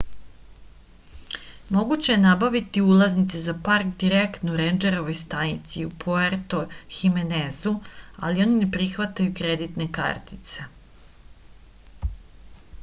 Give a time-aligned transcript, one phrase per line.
[1.73, 6.61] moguće je nabaviti ulaznice za park direktno u rendžerovoj stanici u puerto
[7.01, 7.73] himenezu
[8.29, 10.65] ali oni ne prihvataju kreditne kartice